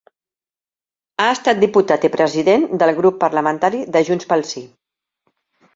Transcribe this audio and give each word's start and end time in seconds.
Ha 1.23 1.27
estat 1.33 1.61
diputat 1.65 2.09
i 2.09 2.11
president 2.17 2.67
del 2.85 2.95
grup 3.01 3.23
parlamentari 3.27 3.87
de 3.97 4.05
Junts 4.11 4.31
pel 4.33 4.47
Sí. 4.55 4.67